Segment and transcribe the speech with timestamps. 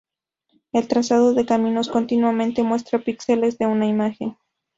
[0.71, 4.35] El trazado de caminos continuamente muestras píxeles de una imagen.